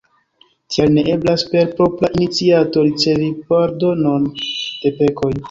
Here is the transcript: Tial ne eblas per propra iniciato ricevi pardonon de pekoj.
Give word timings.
Tial 0.75 0.95
ne 0.95 1.03
eblas 1.15 1.43
per 1.51 1.69
propra 1.81 2.09
iniciato 2.21 2.87
ricevi 2.89 3.29
pardonon 3.53 4.27
de 4.41 4.95
pekoj. 4.99 5.33